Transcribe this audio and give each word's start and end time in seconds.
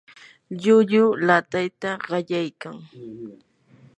llulluu 0.61 1.09
laatayta 1.27 1.89
qallaykan. 2.07 2.75